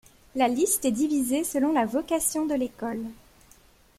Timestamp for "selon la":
1.43-1.85